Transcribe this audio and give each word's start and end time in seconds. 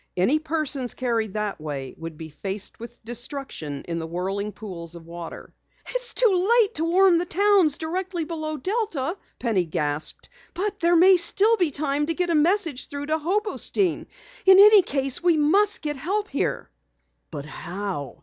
Any 0.17 0.39
persons 0.39 0.95
carried 0.95 1.35
that 1.35 1.61
way 1.61 1.93
would 1.95 2.17
be 2.17 2.29
faced 2.29 2.79
with 2.79 3.05
destruction 3.05 3.83
in 3.87 3.99
the 3.99 4.07
whirling 4.07 4.51
pools 4.51 4.95
of 4.95 5.05
water. 5.05 5.53
"It's 5.89 6.15
too 6.15 6.49
late 6.59 6.73
to 6.73 6.85
warn 6.85 7.19
the 7.19 7.27
towns 7.27 7.77
directly 7.77 8.25
below 8.25 8.57
Delta!" 8.57 9.15
Penny 9.37 9.65
gasped. 9.65 10.27
"But 10.55 10.79
there 10.79 10.99
still 11.19 11.55
may 11.59 11.65
be 11.65 11.69
time 11.69 12.07
to 12.07 12.15
get 12.15 12.31
a 12.31 12.33
message 12.35 12.87
through 12.87 13.05
to 13.05 13.19
Hobostein. 13.19 14.07
In 14.47 14.57
any 14.57 14.81
case, 14.81 15.21
we 15.21 15.37
must 15.37 15.83
get 15.83 15.97
help 15.97 16.29
here!" 16.29 16.71
"But 17.29 17.45
how?" 17.45 18.17